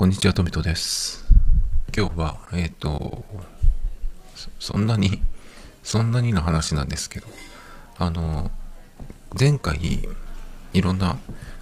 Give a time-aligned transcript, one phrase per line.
[0.00, 1.26] こんにちは、トミトです。
[1.94, 3.22] 今日は、えっ、と、
[4.34, 5.20] そそんなに、
[5.82, 7.26] そんなにの話なんですけど、
[7.98, 8.50] あの、
[9.38, 10.08] 前回、
[10.72, 11.18] いろんな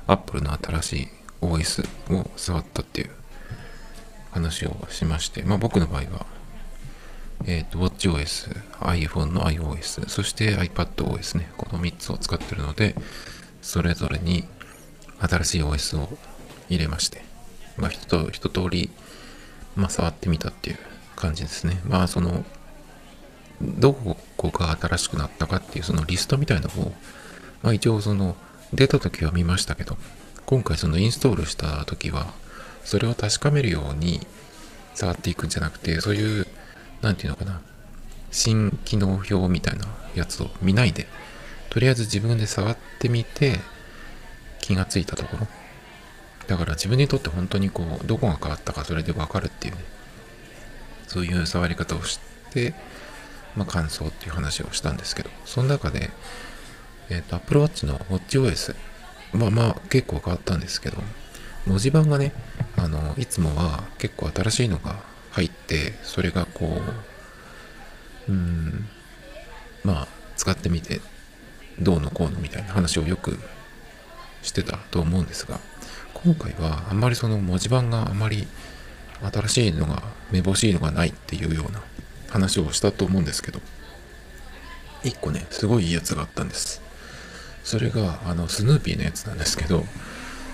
[0.07, 1.09] Apple の新しい
[1.41, 3.11] OS を触ったっていう
[4.31, 6.27] 話をしまして、まあ僕の場合は、
[7.45, 12.95] えっ、と、WatchOS、iPhone の iOS、そして iPadOS ね、この3つを使ってるので、
[13.63, 14.45] それぞれに
[15.19, 16.17] 新しい OS を
[16.69, 17.28] 入れまして、
[17.79, 18.91] まあ、一と一通り、
[19.77, 20.79] まあ、触ってみたっていう
[21.17, 21.81] 感じですね。
[21.85, 22.45] まあ、その、
[23.61, 26.93] どこが新しくなったかっていうそのリストみたいなのを、
[27.63, 28.37] まあ、一応その、
[28.73, 29.97] 出た時は見ましたけど、
[30.47, 32.33] 今回そのインストールした時は、
[32.85, 34.27] それを確かめるように
[34.95, 36.47] 触っていくんじゃなくて、そういう、
[37.03, 37.61] なんていうのかな、
[38.31, 41.07] 新機能表みたいなやつを見ないで、
[41.71, 43.61] とりあえず自分で触ってみて、
[44.61, 45.47] 気がついたところ、
[46.49, 49.85] だから自分にとって本当にこう、どこが変わったかそれでわかるっていうね、
[51.07, 52.19] そういう触り方をし
[52.51, 52.75] て、
[53.55, 56.11] まあ感想っていう話をしたんですけど、その中で、
[57.11, 58.75] えっ、と、Apple Watch の WatchOS、
[59.35, 60.97] まあまあ結構変わったんですけど、
[61.67, 62.33] 文字盤がね、
[62.77, 64.97] あの、いつもは結構新しいのが
[65.33, 66.81] 入って、それがこ
[68.27, 68.89] う、うん、
[69.85, 71.03] まあ、使ってみて、
[71.79, 73.39] どうのこうのみたいな話をよく
[74.43, 75.61] してたと思うんですが、
[76.25, 78.49] 今回はあんまりその文字盤があまり
[79.33, 80.03] 新しいのが
[80.33, 81.81] めぼしいのがないっていうような
[82.29, 83.61] 話をしたと思うんですけど
[85.05, 86.83] 一個ねすごいいいやつがあったんです。
[87.63, 89.85] それがあのスヌーピーのやつなんですけど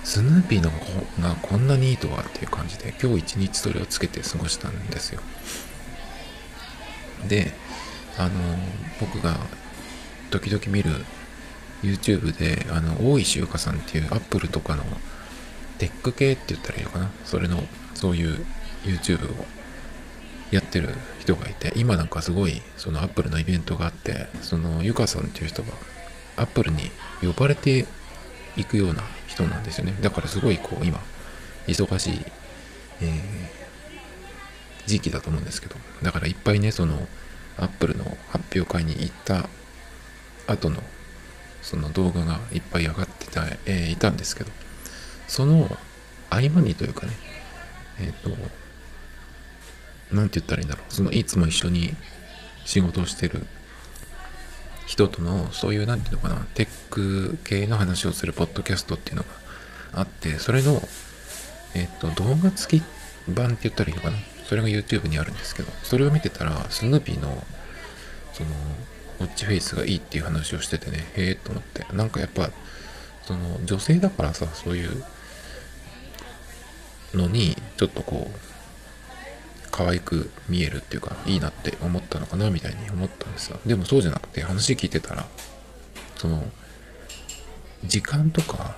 [0.02, 0.76] スヌーピーの方
[1.22, 5.20] がこんなにいいとはっていう感じで今日一日それをつけて過ごしたんですよ。
[7.28, 7.52] で
[8.18, 8.30] あの
[9.00, 9.38] 僕が
[10.30, 10.90] 時々見る
[11.82, 14.84] YouTube であの大石ゆかさんっていうアップルとかの
[15.78, 17.10] テック系って言ったらいいのかな？
[17.24, 17.62] それの
[17.94, 18.44] そういう
[18.84, 19.44] YouTube を
[20.50, 25.72] やってる人がいて今なんかすごいそのアップルのイベントがあってそのゆかさんっていう人が
[26.36, 26.90] アップルに
[27.22, 27.86] 呼ばれて
[28.56, 29.94] いくような人なんですよね。
[30.00, 31.00] だからすごいこう今
[31.66, 32.24] 忙しい、
[33.00, 33.64] えー
[34.86, 37.08] 時期だと思うんですけどだからいっぱいねその
[37.56, 39.48] アップルの発表会に行った
[40.46, 40.76] 後の
[41.62, 44.50] その動画がいっぱい上がってた、えーいたんですけど
[45.26, 45.68] その
[46.30, 47.12] 合間にというかね
[48.00, 48.30] えっ、と
[50.14, 50.92] なんて言ったらいいんだろう。
[50.92, 51.94] そのいつも一緒に
[52.64, 53.46] 仕事をしてる
[54.86, 59.28] 人とのそういうなんていうのかなテック系の話をするポッドキャストっていうのが
[59.94, 60.82] あってそれの
[61.74, 62.82] えっ、と動画付き
[63.28, 64.16] 版って言ったらいいのかな。
[64.44, 67.44] それが YouTube にあるんですけどそれを見てたらスヌーピーの
[68.34, 68.50] その
[69.20, 71.86] ウォッチフェイスがいいっていう話をしててねへえと思って。
[71.94, 72.50] なんかやっぱ
[73.22, 75.02] その女性だからさそういう
[77.16, 78.38] のにちょっとこう
[79.70, 83.58] 可愛く見えるっていうかいいなって思ったのかなみたいに思ったんですよ。
[83.66, 85.26] でもそうじゃなくて話聞いてたら
[86.16, 86.44] その
[87.84, 88.76] 時間とか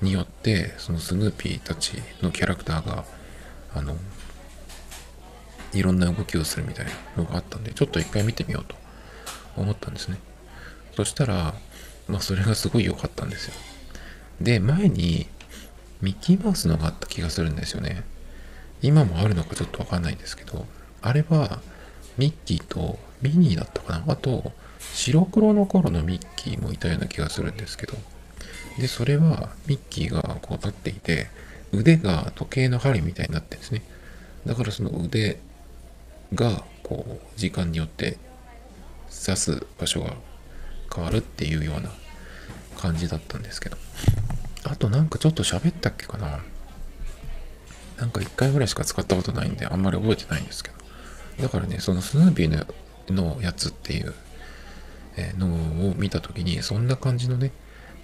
[0.00, 3.04] によってそのスヌーピーたちのキャラクターが
[3.74, 3.96] あの
[5.72, 8.74] いろんな動きをするみたいなのがあったんでちょっと一回見てみようと
[9.56, 10.18] 思ったんですね。
[10.96, 11.54] そしたら
[12.08, 13.54] まあそれがすごい良かったんですよ。
[14.40, 15.28] で前に
[16.02, 18.02] ミッキーマウスのがあった気がするんですよね。
[18.82, 20.66] 今もあるのかちょっとわかんないんですけど
[21.00, 21.60] あれは
[22.18, 24.12] ミッキーとミニーだったかな。
[24.12, 24.52] あと
[24.92, 27.94] 白黒の頃のミッキーもいたような気がするんですけど。
[28.78, 31.28] でそれはミッキーがこう立っていて
[31.72, 33.82] 腕が時計の針みたいになってるんですね。
[34.46, 35.38] だからその腕
[36.34, 38.16] がこう時間によって
[39.24, 40.14] 刺す場所が
[40.94, 41.90] 変わるっていうような
[42.78, 43.76] 感じだったんですけど。
[44.64, 46.40] あとなんかちょっと喋ったっけかな。
[47.98, 50.76] なんか1回ぐらいしか使ったことないんであんまり覚えてないんですけど。
[51.42, 52.66] だからねそのスヌーピー
[53.12, 54.14] のやつっていう
[55.38, 55.46] の
[55.90, 57.52] を見た時にそんな感じのね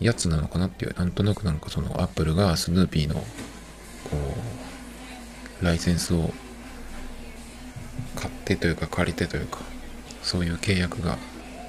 [0.00, 3.22] やつなのかなっていうなんとなくなんかそのアップルがスヌーピーのこ
[5.60, 6.30] うライセンスを
[8.14, 9.58] 買ってというか借りてというか
[10.22, 11.18] そういう契約が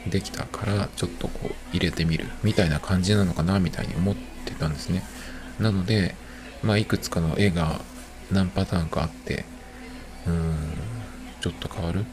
[0.08, 4.22] できたからちょっとこう入れてみるみたいな感じなのかなみたいに思って
[4.60, 5.04] たんですね。
[5.60, 6.16] なので
[6.64, 7.82] まあいくつかの絵が
[8.32, 9.46] 何パターンかあって
[10.28, 10.56] うん
[11.42, 12.06] ちょっと変わる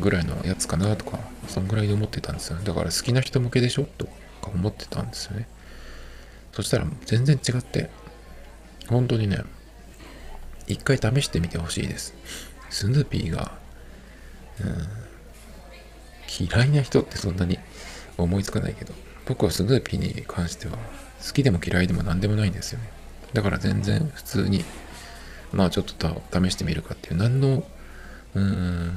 [0.00, 1.18] ぐらいのやつかなとか
[1.48, 5.48] そんぐらいで思ってたんですよだから好きな人向けでしょとか思ってたんですよね。
[6.52, 7.90] そしたら全然違って
[8.88, 9.42] 本当にね
[10.66, 12.14] 一回試してみてほしいです。
[12.70, 13.52] スヌーピーが、
[14.60, 17.58] うん、嫌いな人ってそんなに
[18.16, 18.94] 思いつかないけど
[19.26, 20.78] 僕はスヌーピーに関しては
[21.26, 22.88] 好きでも嫌いでも何でもないんですよね。
[23.32, 24.64] だから全然普通に
[25.52, 27.16] まあちょっと試してみるかっていう。
[27.16, 27.64] 何の
[28.34, 28.92] うーん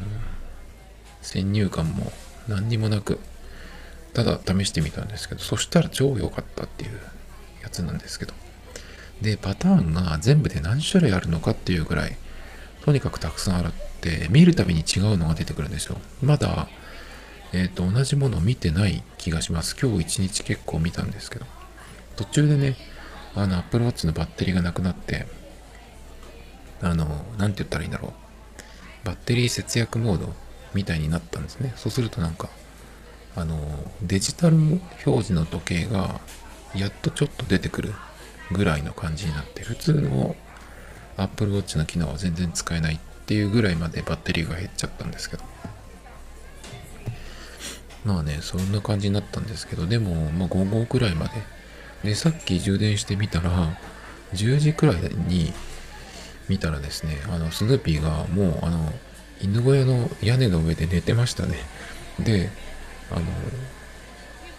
[1.21, 2.11] 先入観も
[2.47, 3.19] 何にもなく
[4.13, 6.99] ただ試してみたんですけどそしたら超良かったっていう
[7.61, 8.33] やつなんですけど。
[9.21, 12.15] でパターンが全部で何種類あるのかっていうぐらい
[12.85, 15.97] とにかくたくさんあるって見るたびに違うのが出てくるんですよ。
[16.21, 16.67] まだ
[17.53, 19.75] えっ、ー、と同じもの見てない気がします。
[19.81, 21.45] 今日一日結構見たんですけど。
[22.17, 22.75] 途中でね
[23.35, 25.27] あの Apple Watch のバッテリーがなくなって
[26.81, 27.05] あの
[27.37, 28.13] 何て言ったらいいんだろう。
[29.05, 30.33] バッテリー節約モード
[30.73, 31.71] みたいになったんですね。
[31.75, 32.49] そうするとなんか
[33.35, 33.57] あの
[34.01, 36.19] デジタル表示の時計が
[36.75, 37.93] やっとちょっと出てくる
[38.51, 40.35] ぐらいの感じになって普通の
[41.15, 45.43] Apple Watch の機能は全然使えないっていうぐらいまでバッテリーが減っちゃったんですけど。
[48.05, 51.31] まあねそんな感じになったんですけどでも、まあ、午後くらいまで
[52.03, 53.77] でさっき充電してみたら
[54.33, 54.95] 10時くらい
[55.27, 55.53] に
[56.47, 58.94] 見たらですねあのスヌーピーがもうあの
[59.41, 61.57] 犬小屋の屋根の上で寝てましたね。
[62.19, 62.49] で
[63.11, 63.21] あの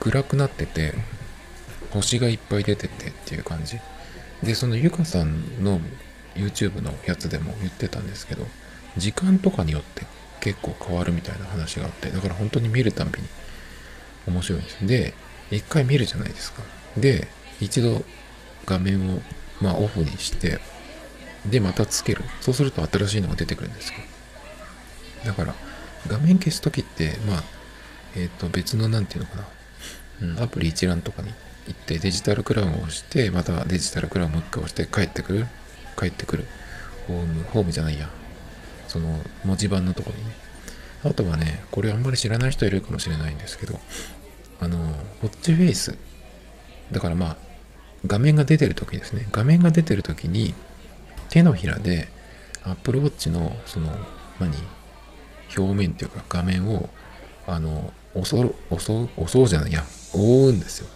[0.00, 0.94] 暗くなってて
[1.90, 3.78] 星がいっぱい出ててっていう感じ。
[4.42, 5.80] でそのゆかさんの
[6.36, 8.46] YouTube のやつでも言ってたんですけど
[8.96, 10.06] 時間とかによって
[10.40, 13.26] 結構変わるみたいな話があってだから本当に見るたびに
[14.28, 14.86] 面白いんです。
[14.86, 15.14] で
[15.50, 16.62] 一回見るじゃないですか。
[17.00, 17.28] で
[17.60, 18.04] 一度
[18.66, 19.20] 画面を
[19.60, 20.58] まあオフにして
[21.46, 22.22] でまたつける。
[22.40, 23.94] そうすると新しいのが出てくるんですよ。
[25.24, 25.54] だから
[26.06, 27.42] 画面消す時ってまあ
[28.16, 29.48] えっ、ー、と別の何て言うのか
[30.22, 31.28] な、うん、アプリ一覧とかに
[31.66, 35.46] 行ってデジタルクラウンを押してまたデジタルクラウンもう一回押して帰ってくる。
[35.98, 36.46] 帰ってくる。
[37.06, 38.08] ホームホームじゃないや。
[38.86, 40.48] その文字盤のとこにね。
[41.04, 43.78] あとはねこれあんまり知らない人いるかもしれないんですけど
[44.60, 44.78] あの
[45.22, 45.96] ウォッチフェイス
[46.92, 47.36] だからまあ
[48.06, 49.26] 画面が出てる時ですね。
[49.32, 50.54] 画面が出てる時に
[51.30, 52.08] 手のひらで
[52.64, 53.90] Apple Watch のその
[54.40, 54.54] 何？
[55.56, 56.88] 表面っていうか画面を
[57.46, 59.84] あの襲う襲う襲うじゃないや。
[60.12, 60.88] 覆うんですよ。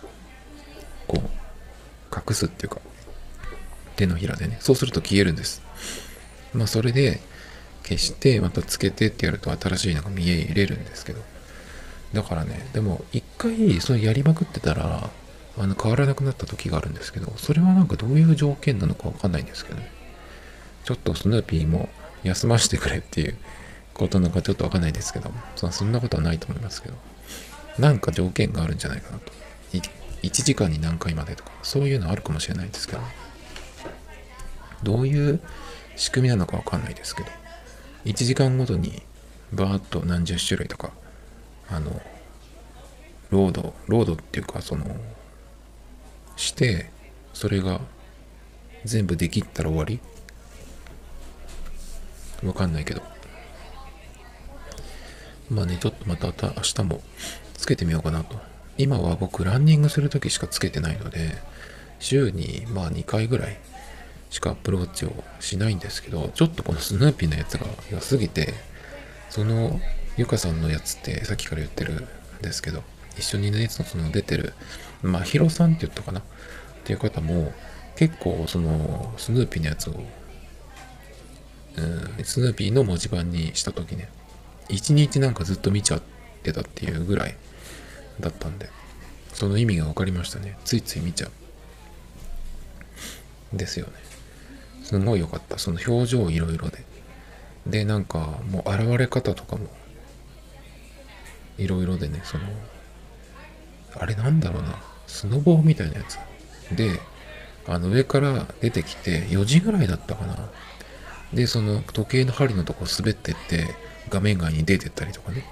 [1.08, 2.80] こう隠すっていうか
[3.96, 4.58] 手のひらでね。
[4.60, 5.62] そうすると消えるんです。
[6.54, 7.20] まあそれで
[7.82, 11.20] 消してまたつけてってやると新しいのが見え入れるんですけど。
[12.12, 15.08] だからねでも一回それやりまくってたら
[15.58, 19.90] あの変わらなくなった時があるんですけどそれはなんかどういう条件なのかわかんないんですけどね。
[20.84, 21.88] ちょっとスヌーピーも
[22.25, 23.37] 休ませてくれっていう
[23.94, 26.94] ことなのかちょっとわかんないですけどそそんなことはないと思いますけど。
[27.78, 29.32] なんか条件があるんじゃないかなと。
[29.72, 33.00] 1時間に何回までとかそういうのあるかもしれないですけど。
[34.82, 35.40] どういう
[35.96, 37.28] 仕組みなのかわかんないですけど。
[38.05, 39.02] 1時間ごとに
[39.52, 40.90] バーッと何十種類とか
[41.69, 42.00] あの
[43.31, 44.84] ロードロードっていうかその
[46.42, 46.90] して
[47.32, 47.80] それが
[48.84, 50.00] 全部できったら終わり？
[52.44, 53.02] わかんないけど。
[55.50, 57.00] まあねちょっとまた明日も
[57.54, 58.36] つけてみようかなと。
[58.78, 61.36] 今は僕ランニングする時しかつけてないので
[62.00, 63.56] 週にまあ2回ぐらい
[64.30, 68.54] しかアプローチをしないんですけどちょっとこのスヌーピーのやつが良すぎて
[69.28, 69.78] その
[70.16, 72.08] ゆかさんのやつってさっきから言ってるん
[72.40, 72.82] ですけど
[73.18, 74.54] 一緒にねその出てる
[75.02, 76.22] まあヒロさんって言ったかな
[76.82, 77.52] っていう方も
[77.96, 79.94] 結構そのスヌーピーのやつを
[81.77, 81.81] う
[82.20, 84.08] んスヌーピーの文字盤にした時ね
[84.69, 86.03] 一日なんかずっと見ちゃっ
[86.43, 87.36] てたっていうぐらい
[88.20, 88.69] だったんで
[89.32, 90.58] その意味が分かりましたね。
[90.65, 91.29] ついつい見ちゃ
[93.55, 93.93] うですよね。
[94.82, 95.58] すごい良かった。
[95.58, 96.84] その表情いろいろで。
[97.67, 99.69] でなんかもう現れ方とかも
[101.58, 102.44] いろいろでねその
[103.94, 104.82] あれなんだろうな。
[105.06, 106.19] スノボーみたいなやつ。
[106.74, 107.00] で
[107.67, 110.36] あの上から出てきて4時ぐらいだったかな。
[111.32, 113.74] でその時計の針のとこ滑ってって
[114.10, 115.44] 画面外に出てったりとかね。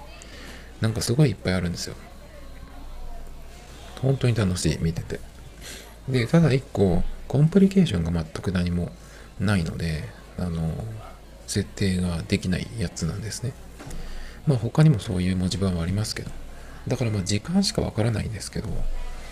[0.79, 1.95] なんかすごいいっぱいあるんですよ。
[4.01, 5.19] 本当に楽しい見てて。
[6.09, 8.91] でただ一個コンプリケーションが全く何も
[9.39, 10.03] ないので
[10.37, 10.73] あの
[11.47, 13.53] 設定ができないやつなんですね。
[14.47, 16.31] まあ他にもそういう文字盤はありますけど。
[16.87, 18.67] だからまあ時間しかわからないんですけど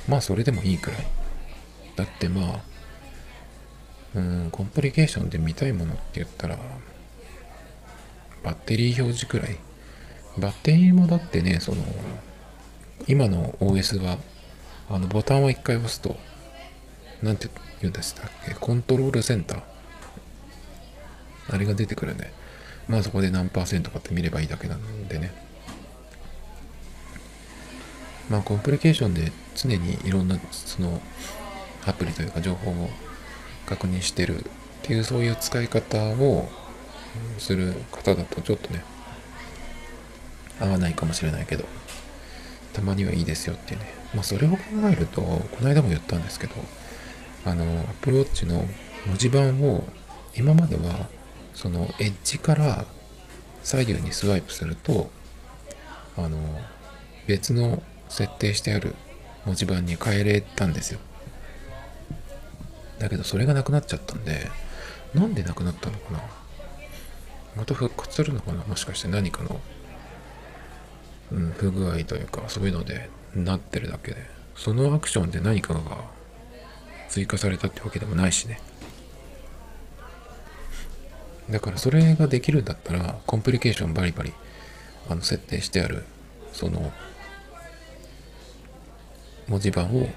[0.07, 1.07] まあそれでもいいくらい。
[1.99, 2.59] だってまあ
[4.15, 6.57] うんコンプリケーションで見たいものって言ったら
[8.41, 9.57] バッテリー表示くらい。
[10.37, 11.83] バッテリーもだってねその
[13.07, 14.17] 今の OS は
[14.89, 16.15] あのボタンを一回押すと
[17.21, 17.49] 何て
[17.81, 18.53] 言うんでしたっけ？
[18.53, 19.61] コントロールセンター。
[21.51, 22.31] あれが出てくるんで
[22.87, 25.33] まあそこで何パーセントかって見ればいいだけなんでね。
[28.29, 31.01] まあコンプリケーションで常にいろんなその
[31.89, 32.89] アプリというか情報を
[33.65, 34.43] 確認してるっ
[34.83, 36.47] ていうそういう使い方を
[37.37, 38.83] する方だとちょっとね
[40.59, 41.65] 合わないかもしれないけど
[42.73, 43.93] たまにはいいですよっていうね。
[44.13, 44.57] まあそれを考
[44.91, 46.55] えるとこの間も言ったんですけど
[47.45, 48.65] あの Apple Watch の
[49.05, 49.83] 文字盤を
[50.35, 51.07] 今までは
[51.53, 52.85] そのエッジから
[53.63, 55.11] 左右にスワイプすると
[56.17, 56.37] あの
[57.27, 58.95] 別の設定してある
[59.45, 60.99] 文字盤に変えれたんですよ。
[62.99, 64.51] だけどそれがなくなっちゃったんで
[65.13, 66.21] なんでなくなったのかな？
[67.55, 68.63] また復活するのかな？
[68.65, 69.59] もしかして何かの、
[71.31, 74.39] うん、不具合というかそういうのでなってるだけで。
[74.55, 75.79] そのアクションで何かが
[77.07, 78.59] 追加されたってわけでもないしね。
[81.49, 84.33] だからそれができるんだったらコンプリケーションバリバリ
[85.07, 86.03] あの設定してある
[86.51, 86.91] その
[89.47, 90.09] 文字盤を、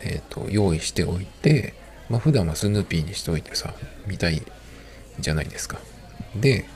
[0.00, 1.74] えーと、用意しておいて
[2.12, 3.72] まあ普段はスヌーピーにしておいてさ
[4.06, 4.42] 見たい
[5.18, 5.78] じゃないですか。
[6.36, 6.66] で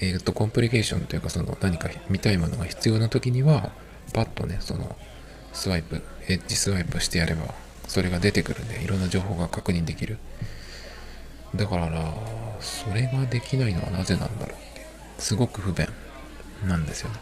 [0.00, 3.70] えっ、ー、とコンプリケーションというかその何か見たいものが必要な時には
[4.12, 4.96] パッとねその
[5.54, 7.54] スワイプエッジスワイプしてやれば
[7.88, 10.18] それが出てくるんでいろんな情報が確認できる。
[11.56, 12.14] だから
[12.60, 14.86] それができないのはなぜなんだろうって
[15.18, 15.88] すごく不便
[16.68, 17.16] なんですよね。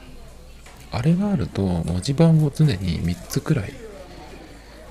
[0.90, 3.72] あれがあると文字盤を常に3つくらい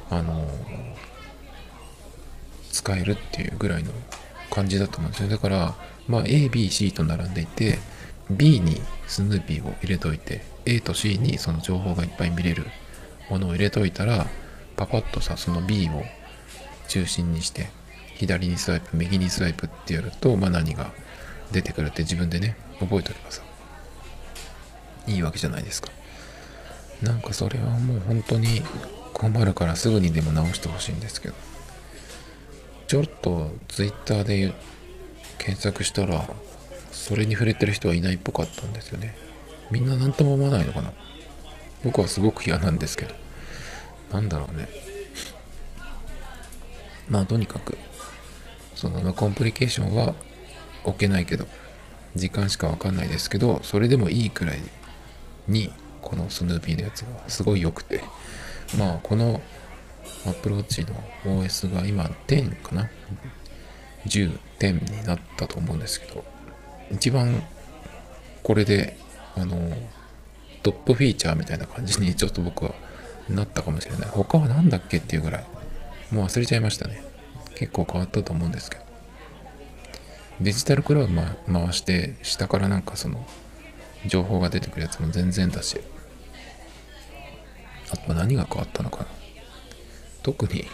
[0.09, 0.47] あの
[2.87, 3.91] 使えるっていうぐらいの
[4.49, 5.29] 感じだと思うんですよ。
[5.29, 5.75] だから
[6.07, 7.79] まあ ABC と並んでいて
[8.31, 12.65] B にスヌーピーを入れといて A と C にその情報がいっぱい見れる
[13.29, 14.27] ものを入れといたら
[14.77, 16.03] パパッとさその B を
[16.87, 17.69] 中心にして
[18.15, 20.91] 左にスワイプ右にスワイプってやると、まあ、何が
[21.51, 23.41] 出てくるって自分でね覚えておけばさ
[25.07, 25.89] いいわけじゃないですか。
[27.01, 28.61] なんかそれはもう本当に
[29.13, 31.35] 困るからすぐにでも直してほしいんですけど。
[32.87, 34.53] ちょっと Twitter で
[35.37, 36.27] 検索したら
[36.91, 39.15] それに触れてる人はいないっぽかったんですよね。
[39.69, 40.93] みんな何とも思わないのかな？
[41.83, 43.13] 僕はすごく嫌なんですけど。
[44.11, 44.67] なんだろうね。
[47.09, 47.77] まあとにかく
[48.75, 50.15] そのコンプリケーションは
[50.83, 51.45] 置けないけど
[52.15, 54.59] 時間しかわかんないですけどそれでもいいくらい
[55.47, 58.01] にこのスヌーピーのやつがすごい良くて。
[58.77, 59.41] まあこの
[60.25, 60.87] アプローチの
[61.23, 62.89] OS が今10かな
[64.05, 66.23] ？10点になったと思うんですけど
[66.91, 67.43] 一番
[68.43, 68.97] これで
[69.35, 69.57] あの
[70.63, 72.73] トップフィーチャーみたいな感じに ちょっと僕は
[73.29, 74.09] なったかもしれない。
[74.09, 75.45] 他は何だっけっていうぐらい
[76.11, 77.03] もう忘れちゃいましたね。
[77.55, 78.83] 結構変わったと思うんですけど。
[80.39, 83.25] デジタルクラウド、回して下からなんかその
[84.05, 85.79] 情報が出てくるやつも全然だし。
[87.91, 89.07] あと何が変わったのかな？
[90.27, 90.65] 特に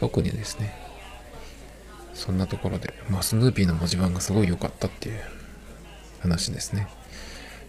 [0.00, 0.74] 特にですね。
[2.12, 5.20] そんなところで、まあ、スヌーピーの文字盤がすごい良かったっていう
[6.18, 6.88] 話ですね。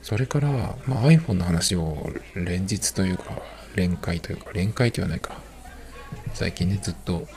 [0.01, 0.49] それから、
[0.87, 3.39] まあ、iPhone の話を連日というか
[3.75, 5.35] 連会というか連会ではないか。
[6.33, 7.27] 最近ねずっと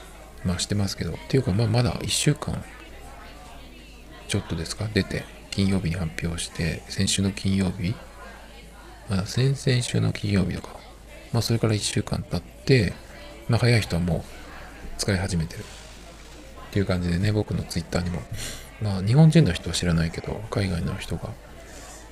[0.47, 2.65] まあしてますけど、っていうかまあまだ1週間
[4.29, 7.95] ちょっとですか、出て、金曜日に発表して、先週の金曜日、
[9.11, 10.71] まあ先々週の金曜日とか、
[11.35, 12.95] まあそれから1週間経って、
[13.49, 14.23] まあ早い人はもう
[14.99, 15.65] 使い始めてるっ
[16.73, 18.21] ていう感じでね、僕の twitter にも、
[18.83, 21.31] まあ日本人の人は知らないけど、海外の人が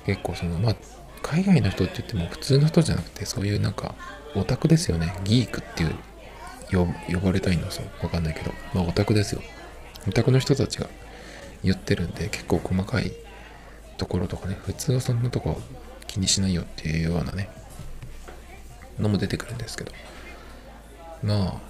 [0.05, 0.75] 結構その、まあ
[1.21, 3.95] 海外の人って言っても普通の人じゃなくて、そういうなんか
[4.35, 5.13] オタクですよね。
[5.23, 5.95] ギークっていう
[6.71, 6.85] 呼
[7.19, 9.41] ばれたいのそうわかんないけど、まあオタクですよ。
[10.07, 10.89] オタクの人たちが
[11.63, 13.13] 言ってるんで、結構細かい
[13.97, 15.61] ところとかね、普通はそんなとこ
[16.07, 17.49] 気にしないよっていうようなね、
[18.99, 19.91] のも出てくるんですけど、
[21.23, 21.61] まあ、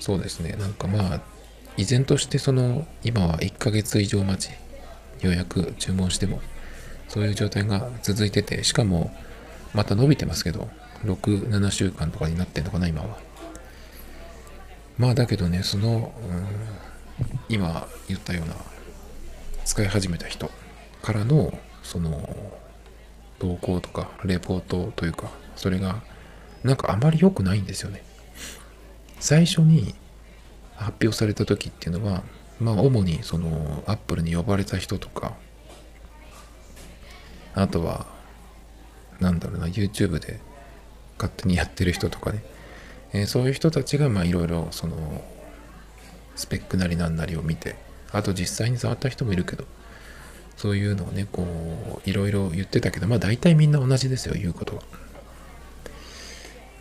[0.00, 1.20] そうですね、なんかまあ、
[1.76, 4.52] 依然としてその、今は1ヶ月以上待ち、
[5.20, 6.40] 予約注文しても、
[7.08, 9.14] そういう状態が続いてて、しかも、
[9.72, 10.68] また伸びてますけど、
[11.04, 13.34] 6、7週間とかになってんのかな、今は。
[14.98, 16.12] まあだけどねその、
[17.18, 18.54] うん、今言ったような
[19.64, 20.50] 使い始めた人
[21.02, 22.36] からのその
[23.38, 26.02] 投稿とかレポートというかそれが
[26.62, 28.02] なんかあまり良くないんですよね
[29.24, 29.94] 最初に
[30.76, 32.22] 発表された時っていうのは
[32.60, 35.32] まあ主にそのアップルに呼ばれた人とか
[37.54, 38.04] あとは
[39.20, 40.40] なんだろうな YouTube で
[41.16, 42.44] 勝手にやってる人とかね。
[43.14, 45.24] えー、そういう人たちがいろいろその
[46.36, 47.76] スペックなりなんなりを見て
[48.12, 49.64] あと実際に触った人もいるけど
[50.58, 51.46] そういうのをねこ
[52.04, 54.82] ういろいろ言ってたけどまあ大体みんな同じですよ言うことは。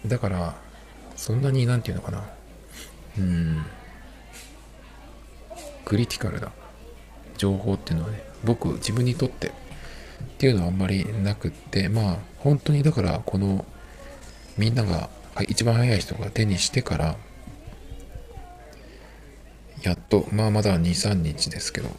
[0.05, 0.62] だから
[1.23, 2.21] そんなに何て言うのかな。
[3.17, 3.65] うん。
[5.85, 6.51] クリティカルな
[7.37, 9.51] 情報っていうのはね僕自分にとってっ
[10.37, 13.63] ていうのはあんまりなくってまあ本当にだからこの
[14.57, 15.09] みんなが
[15.47, 17.15] 一番早い人が手にしてから
[19.81, 21.89] やっとまあまだ23日ですけど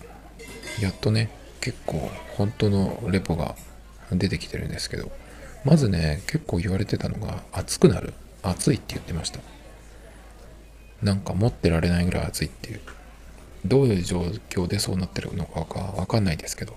[0.83, 1.31] やっとね
[1.63, 3.55] 結構本当のレポが
[4.13, 5.11] 出てきてるんですけど
[5.65, 8.13] まずね結構言われてたのが暑くなる。
[8.45, 9.41] 暑いって言ってました。
[11.03, 12.81] なんか持ってられないぐらい暑いっていう。
[13.67, 14.21] どういう状
[14.51, 16.77] 況でそうなってるのかわかんないですけど。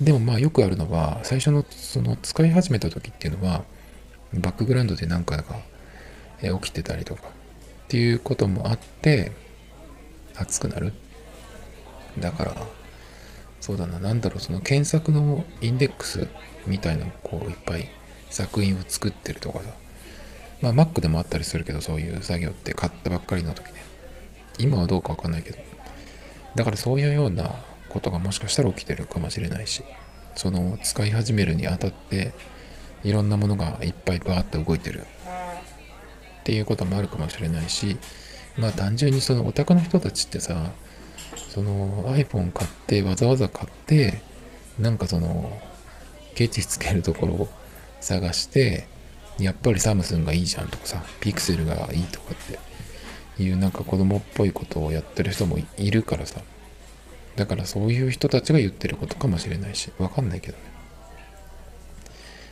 [0.00, 3.64] でもまあよくあるのは最初のその使い始めた時っていうのは
[4.32, 5.44] バックグラウンドで何かが
[6.60, 7.22] 起きてたりとか。
[7.22, 9.32] っていうこともあって
[10.36, 10.92] 熱くなる。
[12.18, 12.54] だから
[13.60, 13.98] そうだな。
[13.98, 14.40] 何だろう。
[14.40, 16.28] その検索のインデックス
[16.66, 17.88] みたいなこういっぱい
[18.30, 19.70] 作品を作ってるとかさ。
[20.60, 23.84] まあ Mac でもあったりするけどそういう作業って買ったばっかりの時ね。
[24.58, 25.58] 今はどうかわかんないけど。
[26.54, 27.54] だからそういうような
[27.88, 29.84] ことがもしかしたら起きてるかもしれないし
[30.34, 32.32] その使い始めるにあたって
[33.04, 35.06] いろんなものがいっぱいバーッと動いてる。
[36.40, 37.98] っていうこともあるかもしれないし
[38.56, 40.72] まあ単純にそのオタクの人たちってさ
[41.50, 44.22] その iPhone 買ってわざわざ買って
[44.78, 45.60] なんかその
[46.34, 47.48] ケチつけるところを
[48.00, 48.88] 探して
[49.38, 56.40] やっぱりサムスンがいいじゃんとかさピクセルがいいとかっていうなんか子供っぽいことをやってる人もいるからさ。
[57.38, 60.64] だからそういう人たちが言ってることかもしれないしわかんないけどね。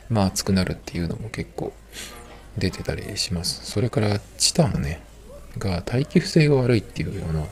[0.09, 1.73] まあ熱くなるっていうのも結構
[2.57, 3.69] 出てたりします。
[3.69, 5.01] それからチタンね
[5.57, 7.43] が耐久性が悪いっていうような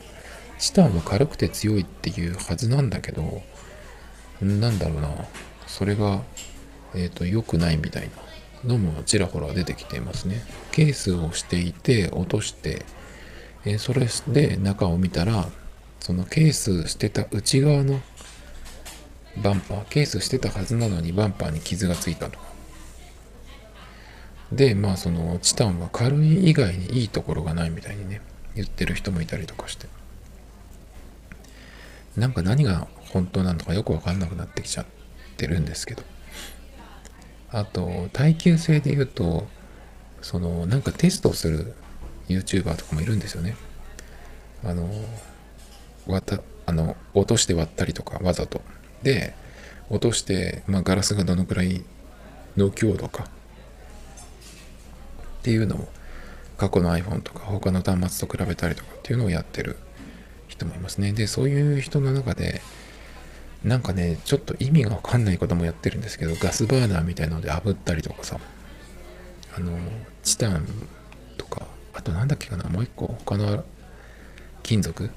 [0.58, 3.42] チタンは軽くて強いっていうはずなんだけど
[4.40, 5.10] なんだろうな。
[5.66, 6.22] それが
[6.94, 8.25] えっ、ー、と良くないみたいな。
[8.66, 10.42] のもちらほら出てきていますね。
[10.72, 12.84] ケースをしていて落として、
[13.64, 15.48] え、それで中を見たら
[16.00, 18.00] そのケースしてた内側の
[19.42, 22.38] バンパーケースしてたはずなのにバンパーに傷がついたと。
[22.38, 22.46] か
[24.52, 28.20] でまあそのチタンは軽い以外にいいところがないみたいにね
[28.54, 29.88] 言ってる人もいたりとかして。
[32.16, 34.86] なんか何が本当なのかよくわかんなくなってきちゃっ
[35.36, 36.02] てるんですけど。
[37.56, 39.46] あと耐久性で言うと
[40.20, 41.72] そのなんかテストをする
[42.28, 43.56] YouTuber とかもいるんですよね。
[44.62, 44.90] あの
[46.06, 48.60] 割ったあの落として割ったりとかわざと。
[49.02, 49.34] で
[49.88, 51.82] 落として、まあ、ガラスがどのくらい
[52.58, 53.24] の強度か。
[53.24, 53.26] っ
[55.42, 55.88] ていうのを
[56.58, 59.78] 過去の iPhone とか他の端末と比べたりとかっていうのをやってる
[60.48, 61.12] 人もいますね。
[61.12, 62.60] でそういう人の中で
[63.64, 68.38] なんかねちょっと意味がわかんないこともやってるんですけどガスバーナーみたいなので炙ったりとかさ
[69.56, 69.76] あの
[70.22, 70.66] チタン
[71.36, 73.64] とかあと何だっけかなもう一個他の
[74.62, 75.10] 金属？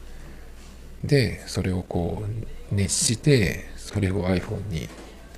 [1.04, 2.23] でそれをこ
[2.71, 4.89] う熱してそれを iPhone に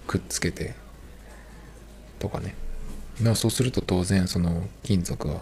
[0.07, 0.73] くっつけて
[2.19, 2.55] とかね。
[3.21, 5.41] まあそうすると当然その金属は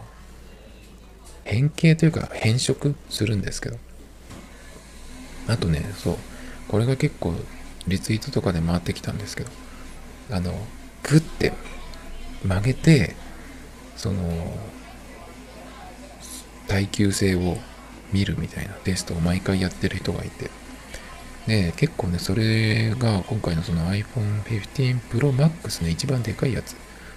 [1.46, 3.78] 変形というか変色するんですけど。
[5.48, 6.18] あとねそう
[6.70, 7.34] これが結構
[7.88, 9.50] リツイートとかで回ってきたんですけど
[10.32, 10.54] あの
[11.04, 11.54] グッて
[12.44, 13.16] 曲げて
[13.98, 14.22] その
[16.68, 17.58] 耐久性を
[18.14, 20.50] 見るみたいなテストを毎回やってる人がいて。
[21.48, 26.76] で結構ねそれが今回のその iPhone 15 Pro Max ね一番でかいやつ。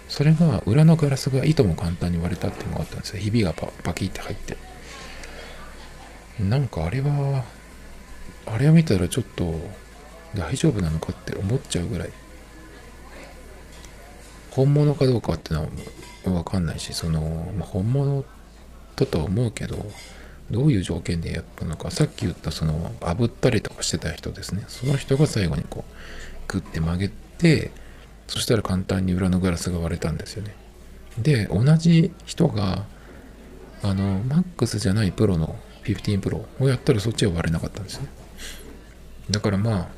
[0.09, 3.21] それが裏のガラスがいとも簡単に割れたっていうのがあったんですよ。
[3.21, 4.57] ひびがパパキって入って。
[6.41, 7.45] なんかあれは
[8.47, 9.55] あれを見たらちょっと
[10.35, 12.11] 大丈夫なのかって思っちゃうぐらい。
[14.51, 15.69] 本物かどうかっての
[16.27, 18.23] はわかんないしその、まあ、本物
[18.97, 19.87] だとは思うけど
[20.51, 21.91] どういう条件でやったのか。
[21.91, 24.65] さっき言ったその炙ったりとかしてた人ですね。
[24.69, 27.71] その人が最後にこうグッて曲げて
[28.29, 30.55] そしたら簡単に裏のガラスが割れたんですよね。
[31.19, 32.85] で同じ人が
[33.83, 38.07] あの MAX じゃないプロの15 Pro をやったらそっちは割れなかったんですね
[39.31, 39.89] だからまあ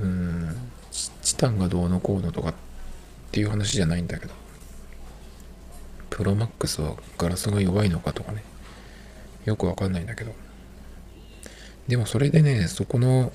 [0.00, 0.70] うん
[1.22, 2.54] チタンがどうのこうのとかっ
[3.32, 4.32] ていう話じゃないんだけど
[6.10, 8.44] プロマックスはガラスが弱いのかとかね
[9.44, 10.32] よくわかんないんだけど。
[11.88, 13.32] でもそれでね、そこの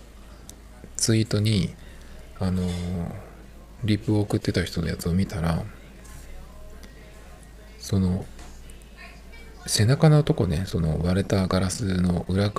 [0.95, 1.73] ツイートに、
[2.39, 2.63] あの
[3.83, 5.63] リプを送ってた人のやつを見たら、
[7.79, 8.25] その、
[9.67, 12.51] 背中のとこね、その割れたガラスの裏、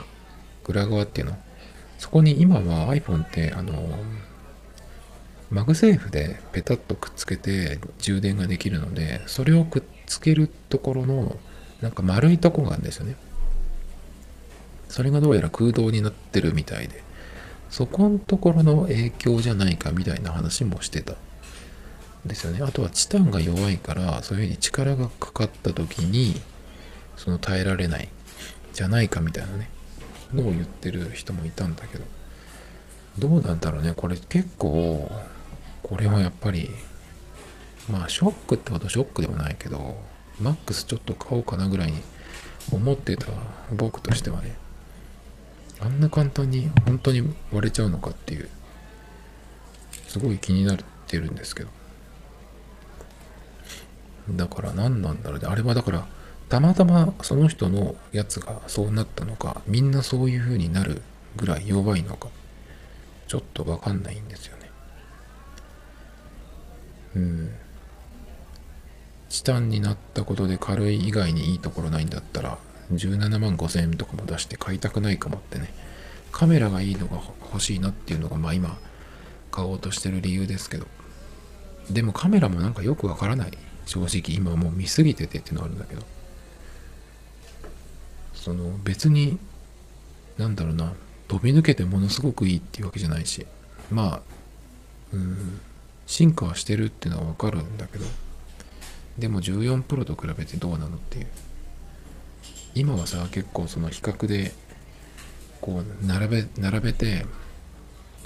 [0.67, 1.39] 裏側っていうの、
[1.99, 3.99] そこに今は iPhone って、あの
[5.51, 11.37] マグセーフでペタッとくっつけて充電ができるので、それをくっつけるところの、
[11.81, 13.17] なんか丸いとこがあるんですよね。
[14.89, 17.05] それがどうやら空洞になってるみたいで。
[17.71, 21.15] そこのところの影響じゃないかみたいな話もしてた。
[22.25, 22.61] ですよね。
[22.63, 26.41] あとはチタンが弱いからそういうふうに力がかかった時に
[27.17, 28.09] その耐えられない。
[28.73, 29.71] じゃないかみたいなね。
[30.37, 32.05] のを言ってる人もいたんだけど
[33.19, 33.95] どうなんだろうね。
[33.97, 35.11] これ結構
[35.83, 36.71] これはやっぱり
[37.91, 39.97] まあショックってほどショックでもないけど
[40.41, 42.03] マックスちょっと買おうかなぐらいに
[42.71, 43.27] 思ってた
[43.75, 44.57] 僕としてはね
[45.81, 47.23] あんな簡単に本当に
[47.53, 48.49] 割れちゃうのかっていう
[50.09, 51.71] すごい気になってるんですけど。
[54.31, 55.47] だから何なんだろうね。
[55.47, 56.07] あれはだから
[56.49, 61.03] たまたまその人のやつがそうなったのかみんなそういう風になる
[61.35, 62.29] ぐらい弱いのか
[63.27, 64.71] ちょっとわかんないんですよね。
[67.17, 67.51] うん。
[69.29, 72.59] チタンになったことで軽い以外にいいところないんだったら
[72.93, 75.75] 17万5000円とかも出して買いたくないかもってね。
[76.31, 77.21] カメラがいいのが
[77.53, 78.79] 欲しいなっていうのがまあ今
[79.51, 80.87] 買おうとしてる理由ですけど。
[81.91, 83.53] でもカメラもなんかよくわからない。
[83.87, 86.03] 正直今もう見すぎててっていうのあるんだけど。
[88.47, 89.41] その別に
[90.39, 90.93] なんだろうな
[91.27, 93.45] 飛び抜けてものすごくいいっていうわけじゃないし
[93.91, 94.23] まあ
[95.13, 95.61] うん
[96.07, 98.05] 進化はしてるっていうのはわかるんだけど
[99.19, 101.27] でも14プロと比べてどうなのっていう。
[102.77, 104.53] 今はさ結構その比較で
[105.61, 107.27] こう並べ並べて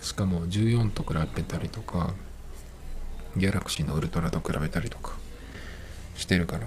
[0.02, 2.12] しかも14と比べたりとか
[3.38, 5.12] ギャラクシーのウルトラと比べたりとか
[6.14, 6.66] してるから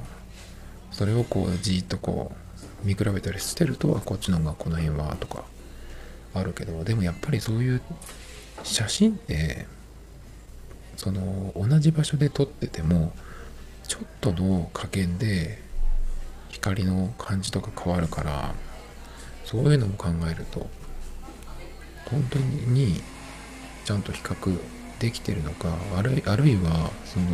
[0.91, 2.52] それをこうじーっとこう
[2.83, 5.43] 見比べたりしてるとこっちの方がこの辺はとか
[6.33, 7.81] あるけどでもやっぱりそういう
[8.63, 9.67] 写真って
[10.97, 13.13] その同じ場所で撮ってても
[13.87, 15.59] ちょっとの加減で
[16.49, 18.53] 光の感じとか変わるから
[19.43, 20.67] そういうのも考えると
[22.09, 23.01] 本当に
[23.85, 24.59] ちゃんと比較
[24.99, 27.25] できてるのかあるいあるいはその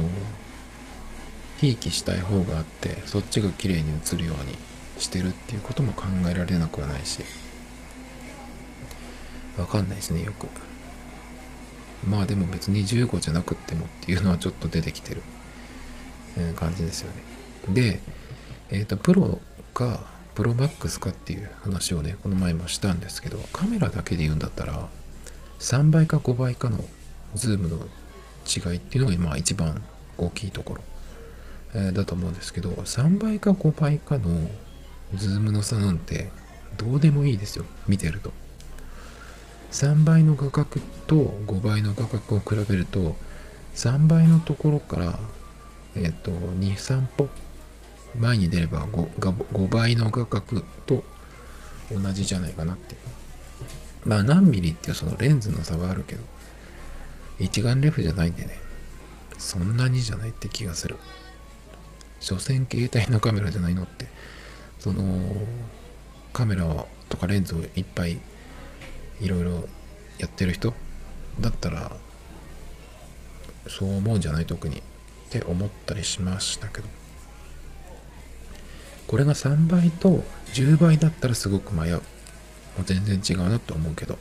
[1.60, 4.58] ひいきしたい方があってそっちが綺麗に映るように
[5.00, 7.24] してるっていうことも考えられなくはないし。
[9.58, 10.48] わかんないですねよく。
[12.08, 15.22] まあでも別に15じゃなくってもっていうのはちょっと出てきてる。
[16.56, 17.74] 感じですよね。
[17.74, 18.00] で
[18.70, 19.40] えっ、ー、とプロ
[19.74, 20.00] か
[20.36, 24.88] プロマックスかっていう話をねこの前もしたんですけどカメラだけで言うんだったら
[25.60, 26.84] 3倍か5倍かの
[27.36, 27.78] ズームの
[28.48, 29.84] 違いっていうのが今一番
[30.18, 30.82] 大きいところ、
[31.76, 34.50] え、だと思うんですけど3倍か5倍かの
[35.16, 36.30] ズームの差なんて
[36.78, 37.66] どうでもいいですよ。
[37.88, 38.32] 見てると。
[39.72, 43.16] 3倍の画角と5倍の画角を比べると
[43.76, 45.20] 3倍のところから
[45.96, 47.30] えっ、と23歩
[48.18, 51.04] 前に出れば 5, 5倍の画角と
[51.92, 52.96] 同じじゃないかなって。
[54.06, 56.24] まあ何ミリっていうそのレンズの差はあるけど
[57.38, 58.58] 一眼レフじゃないんでね。
[59.38, 60.98] そんなにじゃないって気がする。
[62.20, 64.08] 所詮携帯のカメラじゃないのって。
[64.80, 65.36] その
[66.34, 68.20] カメラとかレンズをいっぱい
[69.20, 69.68] いろいろ
[70.18, 70.74] やってる人
[71.40, 71.92] だったら
[73.68, 74.46] そう思うんじゃない？
[74.46, 74.82] 特にっ
[75.30, 76.88] て思ったりしましたけど。
[79.08, 81.96] これが3倍と10倍だったらすごく迷う。
[81.96, 82.02] も
[82.82, 84.18] う全然違うなと思うけど。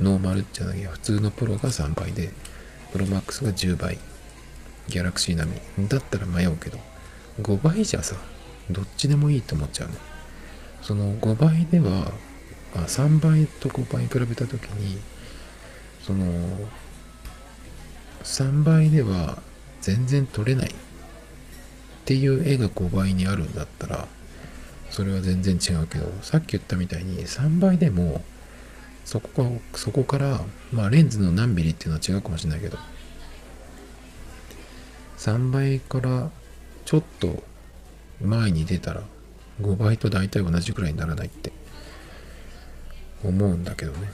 [0.00, 0.90] ノーマルじゃないや。
[0.90, 2.30] 普通のプロが3倍で
[2.92, 3.98] プロマックスが10倍。
[4.88, 6.78] ギャラクシー並みだったら迷うけど。
[7.42, 8.16] 5倍じゃさ
[8.70, 9.94] どっちでもいいと思っちゃうね。
[10.82, 12.12] その5倍では
[12.74, 15.00] あ3倍と5倍比べた時に
[16.02, 16.24] その
[18.22, 19.42] 3倍では
[19.80, 20.72] 全然取れないっ
[22.04, 24.08] ていう絵が5倍にあるんだったら
[24.90, 28.22] それは全然違うけどさっき言ったみたいに3倍でも
[29.04, 30.40] そこかそこから
[30.72, 32.78] まあレンズの何ミリっていうのは違うかもしれないけど
[35.18, 36.30] 3倍から
[36.84, 37.42] ちょっと
[38.20, 39.02] 前に出たら
[39.60, 41.52] 5倍と大体同じくらいにならないって
[43.24, 44.10] 思うんだけどね。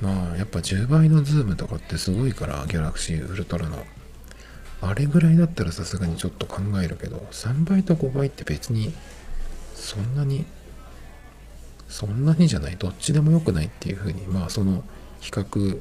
[0.00, 3.84] まあやっぱ10倍のズームとかってすごいからギャラクシーウルトラの。
[4.82, 8.92] あれぐらいだったらさすがにちょっと考えるけど3倍と5倍って別に
[9.74, 10.44] そんなに
[11.88, 12.76] そんなにじゃない。
[12.76, 14.84] どっちでもよくないっていうふうにまあその
[15.20, 15.80] 比較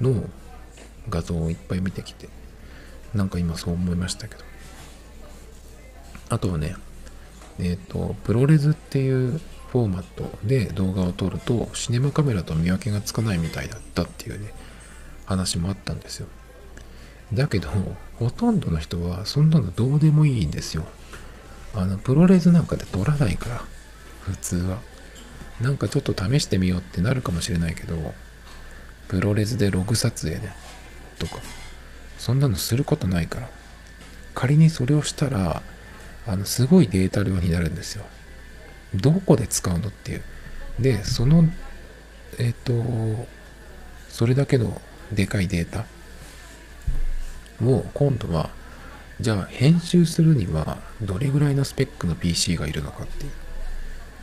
[0.00, 0.24] の
[1.08, 2.28] 画像をいっぱい見てきて
[3.14, 4.44] なんか今そう思いましたけど。
[6.28, 6.76] あとはね
[7.58, 14.52] えっ、ー、とプロレスっていうフォーマットで動画を撮るとシネマカメラと見分けがつかないみたいだったっていうね
[15.26, 16.28] 話もあったんですよ。
[17.32, 17.68] だけど
[18.18, 20.84] ほとんどの人はそんなのどうでもいいんですよ。
[21.74, 23.64] あのプロレスなんかで撮らないから
[24.22, 24.78] 普通は。
[25.60, 28.12] なんかちょっと試してみようってなるかもしれないけど
[29.08, 30.50] プロレスでログ撮影で
[31.18, 31.36] とか
[32.18, 33.48] そんなのすることないから。
[34.36, 35.62] 仮にそれをしたら
[36.26, 38.04] あのすごいデータ量になるんですよ。
[38.94, 40.22] どこで使うのっていう。
[40.78, 41.44] でその
[42.38, 42.72] えっ、と
[44.08, 44.80] それだけの
[45.12, 45.86] でかいデータ
[47.64, 48.50] を今度は
[49.20, 53.30] じゃあ編集するにはどれぐらいのスペックの PC がいるのかっていう。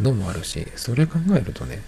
[0.02, 1.82] のもあるしそれ考えるとね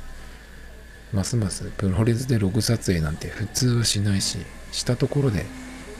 [1.14, 4.40] ますますプロレスでログ撮影なんて普通はしないし
[4.72, 5.46] したところで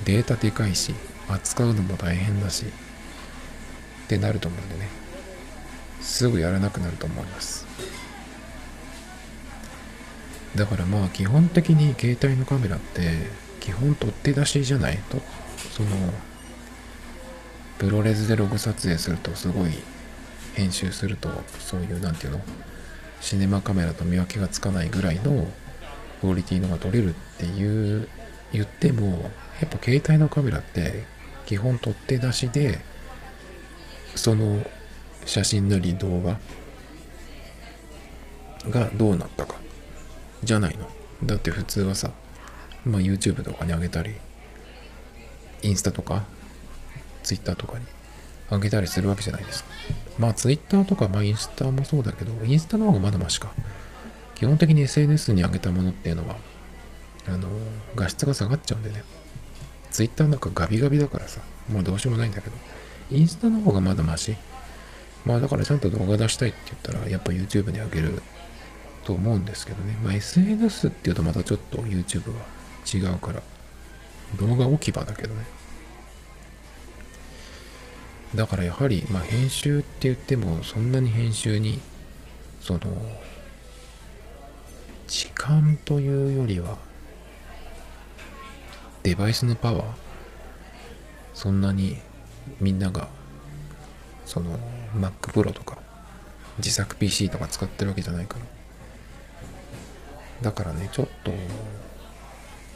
[0.04, 0.94] データでかいし
[1.30, 2.66] 扱うのも大変だし
[4.06, 4.90] ってなると思うんでね。
[6.02, 7.66] すぐやらなくなると思います。
[10.56, 13.12] だからまあ基本的に携帯のカメラって
[13.60, 15.20] 基本取って出しじゃないと
[15.72, 15.90] その
[17.78, 19.72] プロレスでログ撮影するとすごい
[20.54, 22.42] 編集するとそういうなんていうの
[23.20, 25.48] シネマカメラと見分けがつかないぐらいの
[26.22, 28.08] クオリティのが撮れるっていう
[28.54, 31.04] 言ってもやっぱ携帯のカメラって
[31.46, 32.80] 基本取って出しで
[34.16, 34.66] その
[35.26, 36.40] 写真なり動画
[38.70, 39.56] がどうなったか。
[40.44, 40.88] じゃないの。
[41.24, 42.12] だって普通はさ
[42.86, 44.14] まあ YouTube とかに上げたり
[45.64, 46.24] インスタとか
[47.24, 47.86] Twitter とかに
[48.52, 49.70] 上げたりするわけじゃないですか。
[50.20, 53.54] まあ Twitter とかまあインスタもそうだけどインスタの方がまだマシか。
[54.36, 56.36] 基本的に SNS に上げたものっていうのは
[57.28, 57.48] あの
[57.96, 59.04] 画質が下がっちゃうんでね。
[59.92, 62.56] Twitter なんかガビガビだからさもうどうしようもないんだけど。
[63.12, 64.36] インスタの方がまだマシ？
[65.26, 68.22] まあだからちゃんと動画出したいって言ったらやっぱ YouTube に上げる
[69.04, 69.98] と思うんですけどね。
[70.04, 72.44] まあ SNS っていうとまたちょっと YouTube は
[72.92, 73.42] 違うから
[74.38, 75.46] 動画置き場だけどね。
[78.34, 81.80] だからやはり、まあ、編集って言ってもそんなに編集に
[82.60, 82.80] その
[85.08, 86.78] 時間というよりは
[89.04, 89.86] デバイスのパワー
[91.34, 91.98] そんなに
[92.60, 93.08] みんなが
[94.26, 94.58] その
[94.96, 95.78] Mac Pro とか
[96.58, 98.46] 自作 PC とか使ってるわけじゃないから。
[100.42, 101.32] だからねちょっと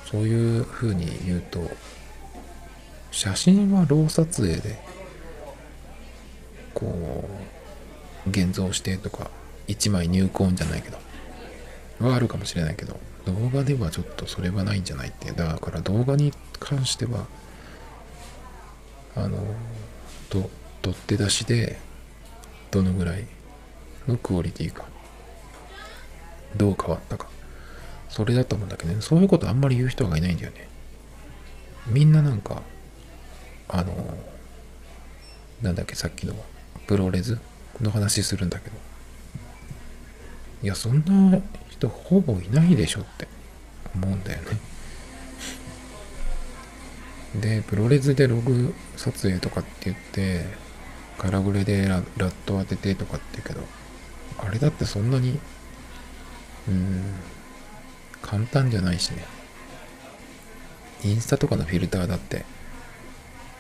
[0.06, 1.70] そういう風に言うと
[3.12, 4.80] 写真はロー撮影で
[6.74, 7.30] こ
[8.26, 9.30] う現像してとか
[9.68, 10.98] 1枚入魂じゃないけど
[12.08, 15.32] はあるかもしれないけど動画ではちょっとそれはないんじゃないって。
[15.32, 17.28] だから動画に関しては
[19.16, 19.38] あの
[20.30, 20.50] と
[20.82, 21.80] 取って出しで
[22.72, 23.26] どのぐらい
[24.08, 24.86] のクオリティか
[26.56, 27.28] どう変わったか。
[28.10, 29.02] それだと思うんだけどね。
[29.02, 30.68] そういうことあんまり言う人がいないんだよね。
[31.88, 32.62] みんななんか
[33.68, 34.18] あの
[35.62, 36.34] なんだっけさっきの
[36.88, 37.38] プロレス
[37.82, 38.76] の話するんだけど。
[40.62, 43.28] いやそんな人ほぼいないでしょって
[43.96, 44.58] 思うんだよね。
[47.36, 50.46] でプロレスでログ撮影とかって言って
[51.18, 53.62] ガラグレでラット当ててとかって言うけど
[54.40, 55.40] あれだってそんなに
[56.68, 57.14] うん
[58.22, 59.26] 簡単じゃないしね。
[61.04, 62.44] インスタとかのフィルターだって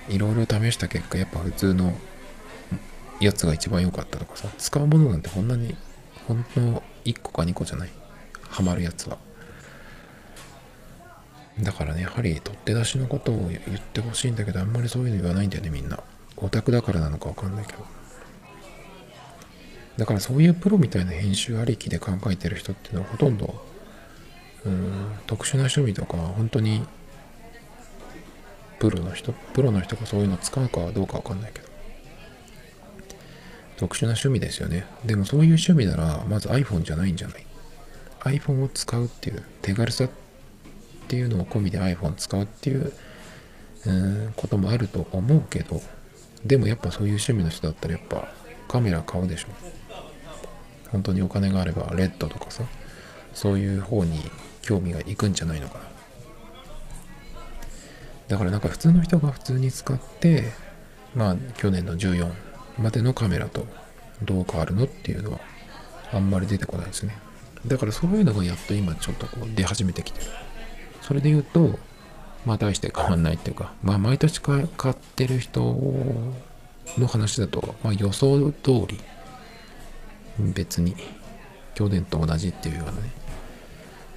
[0.10, 1.94] いろいろ試した結果やっぱ普通の
[3.22, 4.50] やつが一番良かったとかさ。
[4.58, 5.76] 使うものなんてこんなに
[6.28, 6.62] 本当
[7.06, 7.90] 1個か2個じゃない。
[8.50, 9.18] ハマるやつは。
[11.62, 16.00] だからねやはり取って出しのことを言ってほしいんだけどあんまりそういうの言わないんだよねみんな。
[16.38, 17.86] オタクだからなのかわかんないけど。
[19.98, 23.62] だからそういうプロみたいな編集ありきで考えてる人っていうのはほとんど
[24.66, 26.86] うん特殊な趣味とか本当に
[28.80, 31.70] プロの人プロの人がそういうの使うかどうかわかんないけど。
[33.76, 34.86] 特殊な趣味ですよね。
[35.06, 37.46] でもそういう趣味ならまず iPhone じゃないんじゃない
[38.22, 40.10] ？iPhone を使うっていう手軽さっ
[41.10, 42.94] ていうのを込みで iPhone 使うっていう
[43.86, 45.82] うんこともあると思うけど
[46.46, 48.28] でもやっぱそういう趣味の人だったらやっぱ
[48.68, 49.48] カメラ買うでしょ。
[50.92, 52.64] 本当にお金があればレッドとかさ
[53.34, 54.20] そういう方に
[54.62, 55.86] 興味がいくんじゃないのかな。
[58.28, 60.52] だからなんか普通の人が普通に使って
[61.16, 62.32] まあ去年の14
[62.78, 63.66] までのカメラと
[64.22, 65.40] どう変わるのっていうのは
[66.12, 67.18] あんまり出てこないですね。
[67.66, 70.26] だからそういうのがやっと今ちょっとこう出始めてきてる。
[71.10, 71.80] それで言うと
[72.46, 75.76] まあ大して変わんないっていうかまあ毎年買ってる人
[77.00, 79.00] の話だと、まあ、予想通り
[80.54, 80.96] 別に
[81.74, 83.12] 去年と同じっていうようなね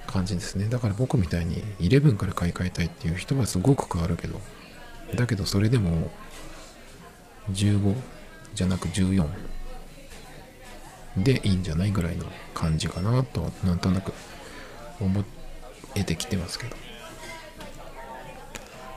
[0.05, 0.67] 感じですね。
[0.69, 4.39] だから僕みたいに11から買い替えたいっていう人はすごく変わるけど
[5.15, 6.11] だけどそれでも
[7.51, 7.95] 15
[8.53, 9.27] じゃなく14
[11.17, 14.13] でいいんじゃないぐらいの感じかなとなんとなく
[14.99, 15.23] 思っ
[15.95, 16.75] えてきてますけど。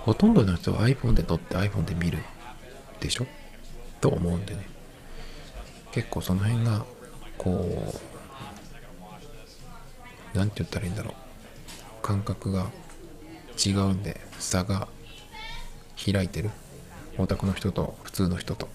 [0.05, 2.19] ほとんどの人は iPhone で撮って iPhone で見る
[3.01, 3.27] でしょ？
[4.01, 4.67] と思うんでね。
[5.93, 6.85] 結構その辺が
[7.39, 7.95] こ
[10.35, 11.15] う何て言ったらいいんだろう。
[12.03, 12.71] 感覚が
[13.65, 14.87] 違うんで差が
[15.97, 16.51] 開いてる。
[17.19, 18.69] オタクの人と普通の人と。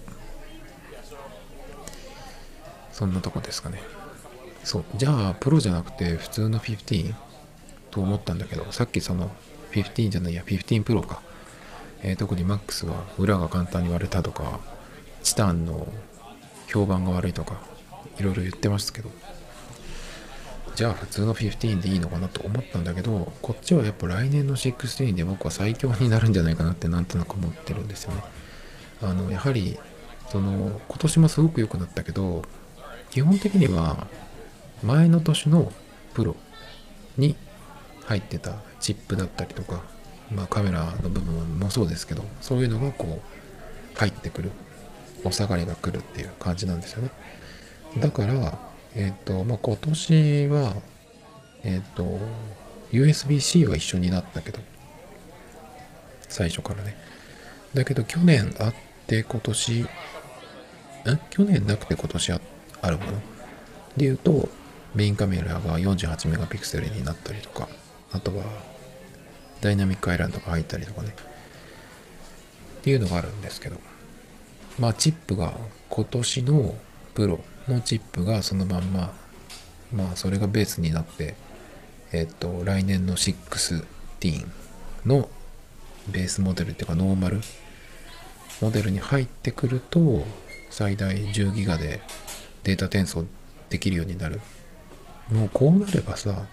[2.92, 3.82] そんなとこですかね。
[4.64, 4.86] そう。
[4.96, 7.14] じゃあプロじゃなくて普通の15
[7.92, 9.30] と思ったんだけどさっきその
[9.72, 11.22] 15じゃないや15プロか、
[12.02, 14.60] えー、特に MAX は裏が簡単に割れたとか
[15.24, 15.88] チタンの
[16.68, 17.62] 評判が悪いとか
[18.20, 19.10] いろいろ言ってましたけど。
[20.76, 28.24] じゃあ普通の15でいいのかなと思ったんだけどこっちはやっぱ来年の16で僕は最強になるんじゃないかなってなんとなく思ってるんですよね。
[29.02, 29.78] あのやはり
[30.30, 32.44] その今年もすごく良くなったけど
[33.10, 34.08] 基本的には
[34.84, 35.72] 前の年の
[36.14, 36.36] プロ
[37.18, 37.36] に
[38.12, 39.82] 入ってたチップだったりとか、
[40.30, 44.52] まあ、カメラの部分もそうですけどそういうのがこう入ってくる
[45.24, 47.10] お下がりが来るっていう感じなんですよね。
[48.00, 48.60] だから
[48.96, 50.74] えっ、ー、とまあ今年は
[51.64, 52.20] えっ、ー、と
[52.92, 54.60] USB-C は一緒になったけど
[56.28, 56.98] 最初からね。
[57.74, 58.74] だけど去年あっ
[59.08, 59.88] て今年ん
[61.30, 62.42] 去年なくて今年あ
[62.82, 63.12] あるもの？
[63.96, 64.50] で言うと
[64.96, 67.70] メインカメラが48メガピクセルになったりとか。
[68.14, 68.44] あとは
[69.62, 71.16] ダイナミックアイランドが入ったりとかね。
[72.80, 73.78] っていうのがあるんですけど。
[74.80, 75.54] まあチップが
[75.90, 76.76] 今年の
[77.14, 77.40] プロ。
[77.68, 79.14] のチップがそのまんま。
[79.94, 81.36] まあそれがベースになって
[82.12, 83.86] えっと来年の16
[85.06, 85.30] の
[86.10, 87.42] ベースモデルっていうかノーマル。
[88.62, 90.26] モデルに入ってくると
[90.70, 92.02] 最大10ギガで
[92.64, 93.26] データ転送
[93.70, 94.42] できるようになる。
[95.32, 96.46] もうこうなればさ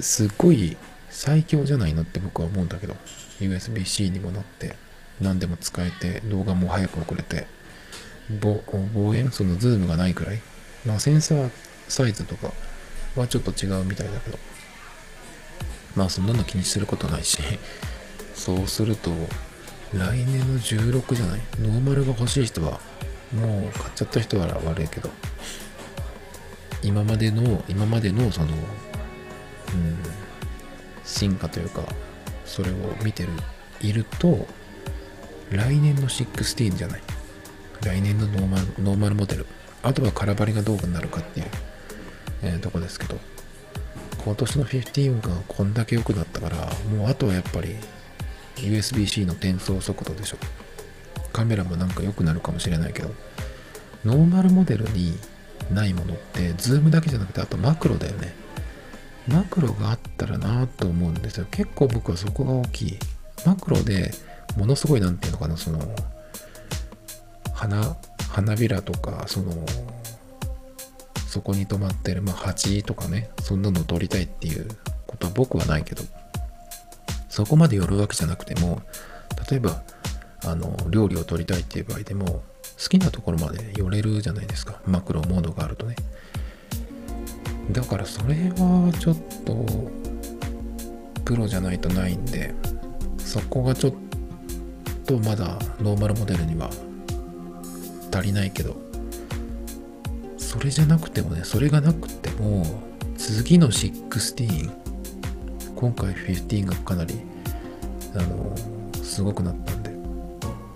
[0.00, 0.76] すっごい
[1.10, 2.94] 最強じゃないのって僕は思うんだけど
[3.40, 4.76] USB-C にもなって
[5.20, 7.46] 何でも使えて動画も早く送れて
[8.40, 10.40] 望遠そのズームがないくらい
[10.86, 11.50] まあセンサー
[11.88, 12.52] サイズとか
[13.16, 14.38] はちょっと違うみたいだけど
[15.96, 17.38] まあそんなの気にすることないし
[18.34, 19.10] そうすると
[19.92, 21.40] 来年の16じゃない？
[21.60, 22.80] ノーマルが欲しい人は
[23.34, 25.10] もう買っちゃった人は悪いけど
[26.82, 28.48] 今までの今までのその
[29.74, 29.96] うん。
[31.04, 31.82] 進化というか
[32.44, 33.30] それを見てる
[33.80, 34.46] いると
[35.50, 37.02] 来年の16じゃない。
[37.82, 39.46] 来年のノーマルノーマルモデル。
[39.82, 41.46] あとは空張りがどうなるかっていう、
[42.42, 43.18] えー、とこですけど。
[44.24, 46.56] 今年の15がこんだけ良くなったから
[46.96, 47.74] もうあとはやっぱり
[48.54, 50.38] USB-C の転送速度でしょ。
[51.32, 53.12] カメラもなんか良くなるかもしれないけど。
[54.04, 55.16] ノーマルモデルに
[55.72, 58.34] ないものってズームだけじゃなくてあとマクロだよね。
[59.28, 61.46] マクロがあったらなと思うんですよ。
[61.50, 62.98] 結構僕はそこが大きい。
[63.46, 64.12] マクロで
[64.56, 65.80] ものすごい何て言うのかなその
[67.52, 67.96] 花
[68.28, 69.52] 花びらとかその
[71.26, 74.68] そこに止まってる、まあ、蜂とかねそんなのを撮りたいっていう
[75.06, 76.02] ことは僕はないけど
[77.28, 78.82] そこまで寄るわけじゃなくても
[79.50, 79.82] 例えば
[80.44, 82.42] あの料理を撮りたいっていう場合でも
[82.82, 84.80] 好きなところまで寄れるじゃないですか。
[84.86, 85.94] マクロモードがあるとね。
[87.72, 89.66] だからそれはちょっと
[91.24, 92.54] プロじゃないとないんで
[93.18, 93.94] そこがちょっ
[95.06, 96.70] とまだノーマルモデルには
[98.14, 98.76] 足りないけど
[100.36, 102.64] それじゃなくてもねそれがなくても
[103.16, 104.70] 次の16
[105.74, 107.14] 今回15がかなり
[108.14, 108.54] あの
[109.02, 109.90] すごくなったんで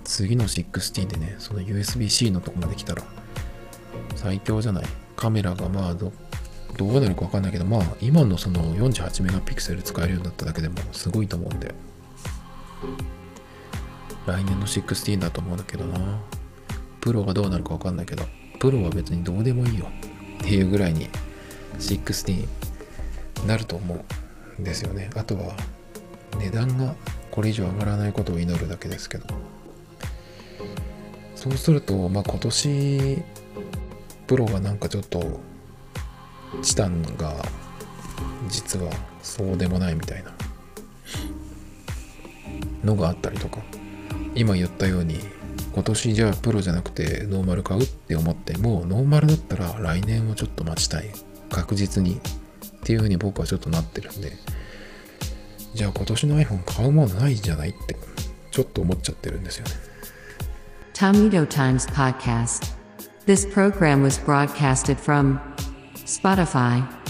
[0.04, 3.02] 次の16でねその USB-C のとこまで来たら
[4.14, 4.84] 最強じゃない。
[5.16, 6.12] カメラがまあどっ
[6.76, 11.74] どうなるかわかんないけどまあ今のその48メガピクセル使えるようになっただけでもすごいと思うんで。
[14.26, 16.20] 来年の16だと思うんだけどな。
[17.00, 18.24] プロがどうなるかわかんないけど
[18.58, 19.86] プロは別にどうでもいいよ。
[20.38, 21.08] っていうぐらいに
[21.78, 22.48] 16
[23.46, 24.04] なると思
[24.58, 25.10] うんですよね。
[25.14, 25.54] あとは
[26.38, 26.94] 値段が
[27.30, 29.26] これ以上上がらないことを祈るだけですけど。
[31.34, 33.22] そうするとまあ今年
[34.26, 35.40] プロがなんかちょっと
[36.62, 37.34] チタンが
[38.48, 38.92] 実は
[39.22, 40.32] そうでもないみたいな。
[42.84, 43.58] のがあったりとか。
[44.34, 45.18] 今言ったように
[45.74, 51.10] 今年じゃあプロじゃなくてノーマル買うって思ってもノーマルだったら来年をちょっと待ちたい。
[51.50, 52.20] 確実に。
[52.76, 54.32] っていうふうに僕はちょっとなってるんで。
[55.74, 57.96] じゃあ今年の iPhone 買うものないじゃないって
[58.50, 59.72] ちょっと思っちゃってるんですよね。
[60.94, 62.74] Tomato Times Podcast.
[63.26, 65.38] This program was broadcasted from
[66.06, 67.05] Spotify.